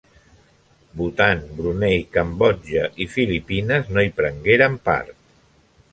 [1.01, 5.17] Bhutan, Brunei, Cambodja i Filipines no hi prengueren part.